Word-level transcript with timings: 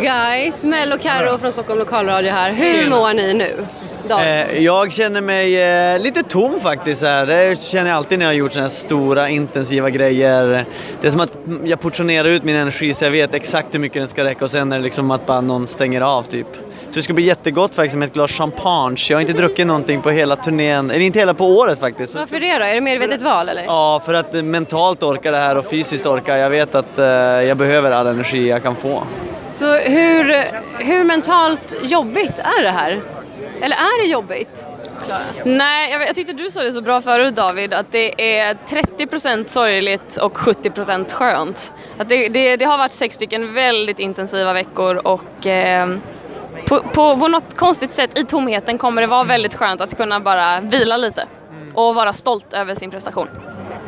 guys, 0.00 0.64
Mel 0.64 0.92
och 0.92 1.00
Karo 1.00 1.38
från 1.38 1.52
Stockholm 1.52 1.78
Lokalradio 1.78 2.30
här. 2.32 2.52
Hur 2.52 2.90
mår 2.90 3.14
ni 3.14 3.34
nu? 3.34 3.66
Eh, 4.10 4.64
jag 4.64 4.92
känner 4.92 5.20
mig 5.20 5.62
eh, 5.94 6.00
lite 6.00 6.22
tom 6.22 6.60
faktiskt. 6.60 7.02
Här. 7.02 7.26
Det 7.26 7.62
känner 7.62 7.90
jag 7.90 7.96
alltid 7.96 8.18
när 8.18 8.26
jag 8.26 8.30
har 8.30 8.36
gjort 8.36 8.52
sådana 8.52 8.68
här 8.68 8.74
stora 8.74 9.28
intensiva 9.28 9.90
grejer. 9.90 10.64
Det 11.00 11.06
är 11.06 11.10
som 11.10 11.20
att 11.20 11.32
jag 11.64 11.80
portionerar 11.80 12.28
ut 12.28 12.44
min 12.44 12.56
energi 12.56 12.94
så 12.94 13.04
jag 13.04 13.10
vet 13.10 13.34
exakt 13.34 13.74
hur 13.74 13.78
mycket 13.78 14.00
den 14.00 14.08
ska 14.08 14.24
räcka 14.24 14.44
och 14.44 14.50
sen 14.50 14.72
är 14.72 14.78
det 14.78 14.84
liksom 14.84 15.10
att 15.10 15.26
bara 15.26 15.40
någon 15.40 15.66
stänger 15.66 16.00
av 16.00 16.22
typ. 16.22 16.46
Så 16.88 16.94
det 16.94 17.02
ska 17.02 17.12
bli 17.12 17.24
jättegott 17.24 17.74
faktiskt 17.74 17.96
med 17.96 18.06
ett 18.06 18.14
glas 18.14 18.30
champagne. 18.30 18.96
Jag 19.10 19.16
har 19.16 19.20
inte 19.20 19.32
druckit 19.32 19.66
någonting 19.66 20.02
på 20.02 20.10
hela 20.10 20.36
turnén, 20.36 20.90
eller 20.90 21.04
inte 21.04 21.18
hela 21.18 21.34
på 21.34 21.46
året 21.46 21.80
faktiskt. 21.80 22.14
Varför 22.14 22.40
det 22.40 22.58
då? 22.58 22.64
Är 22.64 22.74
det 22.74 22.80
medvetet 22.80 23.22
val 23.22 23.48
eller? 23.48 23.62
Ja, 23.62 24.02
för 24.06 24.14
att 24.14 24.32
mentalt 24.32 25.02
orka 25.02 25.30
det 25.30 25.36
här 25.36 25.58
och 25.58 25.66
fysiskt 25.66 26.06
orka. 26.06 26.38
Jag 26.38 26.50
vet 26.50 26.74
att 26.74 26.98
eh, 26.98 27.04
jag 27.04 27.56
behöver 27.56 27.92
all 27.92 28.06
energi 28.06 28.48
jag 28.48 28.62
kan 28.62 28.76
få. 28.76 29.02
Så 29.60 29.76
hur, 29.76 30.34
hur 30.84 31.04
mentalt 31.04 31.74
jobbigt 31.82 32.38
är 32.38 32.62
det 32.62 32.70
här? 32.70 33.02
Eller 33.62 33.76
är 33.76 34.02
det 34.02 34.08
jobbigt? 34.08 34.66
Klara? 35.06 35.20
Nej, 35.44 35.92
jag, 35.92 36.02
jag 36.02 36.14
tyckte 36.14 36.32
du 36.32 36.50
sa 36.50 36.62
det 36.62 36.72
så 36.72 36.82
bra 36.82 37.00
förut 37.00 37.36
David, 37.36 37.74
att 37.74 37.92
det 37.92 38.38
är 38.40 38.54
30% 38.98 39.48
sorgligt 39.48 40.16
och 40.16 40.36
70% 40.36 41.12
skönt. 41.12 41.72
Att 41.98 42.08
det, 42.08 42.28
det, 42.28 42.56
det 42.56 42.64
har 42.64 42.78
varit 42.78 42.92
sex 42.92 43.14
stycken 43.16 43.54
väldigt 43.54 43.98
intensiva 43.98 44.52
veckor 44.52 44.94
och 45.06 45.46
eh, 45.46 45.88
på, 46.66 46.80
på, 46.80 47.16
på 47.16 47.28
något 47.28 47.56
konstigt 47.56 47.90
sätt 47.90 48.18
i 48.18 48.24
tomheten 48.24 48.78
kommer 48.78 49.02
det 49.02 49.08
vara 49.08 49.24
väldigt 49.24 49.54
skönt 49.54 49.80
att 49.80 49.96
kunna 49.96 50.20
bara 50.20 50.60
vila 50.60 50.96
lite 50.96 51.26
och 51.74 51.94
vara 51.94 52.12
stolt 52.12 52.52
över 52.52 52.74
sin 52.74 52.90
prestation. 52.90 53.28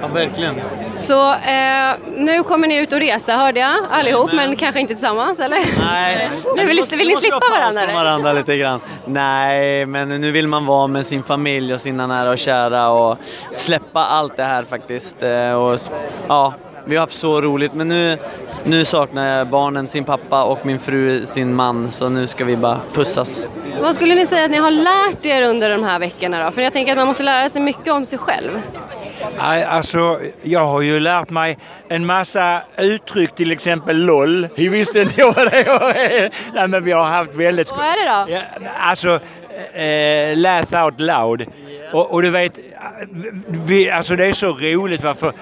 Ja, 0.00 0.06
verkligen. 0.06 0.54
Så 0.94 1.32
eh, 1.32 1.94
nu 2.16 2.42
kommer 2.42 2.68
ni 2.68 2.76
ut 2.78 2.92
och 2.92 3.00
resa 3.00 3.32
hörde 3.36 3.60
jag 3.60 3.74
allihop, 3.90 4.32
men 4.32 4.56
kanske 4.56 4.80
inte 4.80 4.94
tillsammans 4.94 5.38
eller? 5.38 5.58
Nej. 5.78 6.30
Nu 6.56 6.66
vill, 6.66 6.76
ni- 6.90 6.96
vill 6.96 7.08
ni 7.08 7.16
slippa 7.16 7.40
varandra? 7.58 7.82
Eller? 7.82 7.94
varandra 7.94 8.32
lite 8.32 8.56
grann. 8.56 8.80
Nej, 9.04 9.86
men 9.86 10.08
nu 10.08 10.30
vill 10.30 10.48
man 10.48 10.66
vara 10.66 10.86
med 10.86 11.06
sin 11.06 11.22
familj 11.22 11.74
och 11.74 11.80
sina 11.80 12.06
nära 12.06 12.30
och 12.30 12.38
kära 12.38 12.88
och 12.90 13.18
släppa 13.52 14.00
allt 14.04 14.36
det 14.36 14.44
här 14.44 14.64
faktiskt. 14.64 15.22
Eh, 15.22 15.52
Och, 15.52 15.80
ja, 16.28 16.54
vi 16.88 16.96
har 16.96 17.00
haft 17.00 17.14
så 17.14 17.40
roligt 17.40 17.74
men 17.74 17.88
nu, 17.88 18.18
nu 18.64 18.84
saknar 18.84 19.38
jag 19.38 19.48
barnen 19.48 19.88
sin 19.88 20.04
pappa 20.04 20.44
och 20.44 20.66
min 20.66 20.80
fru 20.80 21.26
sin 21.26 21.54
man 21.54 21.92
så 21.92 22.08
nu 22.08 22.26
ska 22.26 22.44
vi 22.44 22.56
bara 22.56 22.80
pussas. 22.92 23.42
Vad 23.80 23.94
skulle 23.94 24.14
ni 24.14 24.26
säga 24.26 24.44
att 24.44 24.50
ni 24.50 24.56
har 24.56 24.70
lärt 24.70 25.26
er 25.26 25.42
under 25.42 25.70
de 25.70 25.82
här 25.84 25.98
veckorna 25.98 26.44
då? 26.44 26.50
För 26.50 26.62
jag 26.62 26.72
tänker 26.72 26.92
att 26.92 26.98
man 26.98 27.06
måste 27.06 27.22
lära 27.22 27.48
sig 27.48 27.62
mycket 27.62 27.92
om 27.92 28.04
sig 28.04 28.18
själv. 28.18 28.60
Nej, 29.38 29.64
Alltså, 29.64 30.20
jag 30.42 30.66
har 30.66 30.80
ju 30.80 31.00
lärt 31.00 31.30
mig 31.30 31.58
en 31.88 32.06
massa 32.06 32.62
uttryck, 32.76 33.34
till 33.34 33.52
exempel 33.52 33.96
LOL. 33.96 34.48
Jag 34.54 34.70
visste 34.70 35.00
inte 35.00 35.24
vad 35.24 35.34
det 35.52 35.64
var. 35.66 35.94
Nej, 36.54 36.68
men 36.68 36.84
vi 36.84 36.92
har 36.92 37.04
haft 37.04 37.34
väldigt... 37.34 37.70
Vad 37.70 37.80
är 37.80 37.96
det 37.96 38.32
då? 38.32 38.34
Ja, 38.34 38.68
alltså, 38.80 39.20
eh, 39.72 40.36
laugh 40.36 40.84
out 40.84 41.00
loud. 41.00 41.46
Och, 41.92 42.12
och 42.12 42.22
du 42.22 42.30
vet, 42.30 42.58
vi, 43.48 43.90
alltså 43.90 44.16
det 44.16 44.26
är 44.26 44.32
så 44.32 44.46
roligt 44.46 45.02
varför 45.04 45.32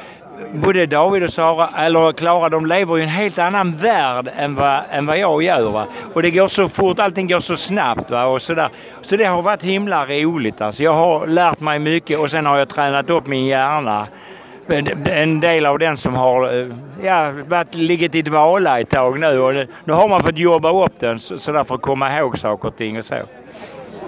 både 0.55 0.87
David 0.87 1.23
och 1.23 1.33
Sara, 1.33 1.71
eller 1.79 2.13
Klara, 2.13 2.49
de 2.49 2.67
lever 2.67 2.99
i 2.99 3.03
en 3.03 3.09
helt 3.09 3.39
annan 3.39 3.77
värld 3.77 4.29
än 4.37 4.55
vad, 4.55 4.81
än 4.91 5.07
vad 5.07 5.19
jag 5.19 5.43
gör. 5.43 5.71
Va? 5.71 5.87
Och 6.15 6.23
det 6.23 6.31
går 6.31 6.49
så 6.49 6.69
fort, 6.69 6.99
allting 6.99 7.29
går 7.29 7.41
så 7.41 7.57
snabbt. 7.57 8.11
Va? 8.11 8.25
Och 8.25 8.43
så, 8.43 8.55
där. 8.55 8.69
så 9.03 9.17
det 9.17 9.25
har 9.25 9.43
varit 9.43 9.63
himla 9.63 10.07
roligt. 10.07 10.61
Alltså. 10.61 10.83
Jag 10.83 10.93
har 10.95 11.27
lärt 11.27 11.61
mig 11.61 11.79
mycket 11.79 12.19
och 12.19 12.31
sen 12.31 12.47
har 12.47 12.59
jag 12.59 12.69
tränat 12.69 13.11
upp 13.11 13.27
min 13.27 13.47
hjärna. 13.47 14.07
En- 14.69 15.07
En 15.07 15.41
del 15.41 15.67
av 15.67 15.79
den 15.79 15.97
som 15.97 16.15
har 16.15 16.61
eh, 16.61 16.67
ja, 17.03 17.33
varit, 17.47 17.75
ligget 17.75 18.15
i 18.15 18.23
dvala 18.23 18.81
ett 18.81 18.91
tag 18.91 19.19
nu. 19.21 19.39
Och 19.41 19.55
nu 19.85 19.93
har 19.93 20.09
man 20.09 20.23
fått 20.23 20.39
jobba 20.39 20.85
upp 20.85 21.01
den 21.01 21.19
så, 21.19 21.53
där 21.53 21.65
för 21.65 21.75
att 21.75 21.83
komma 21.83 22.19
ihåg 22.19 22.39
saker 22.39 22.69
och 22.69 22.77
ting 22.77 22.99
och 22.99 23.05
så. 23.05 23.15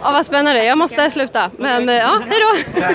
Ja, 0.02 0.10
vad 0.12 0.26
spännande. 0.26 0.64
Jag 0.64 0.78
måste 0.78 1.10
sluta. 1.10 1.50
Men 1.58 1.88
eh, 1.88 1.94
ja, 1.94 2.10
hej 2.28 2.38
då! 2.40 2.80
Nej. 2.80 2.94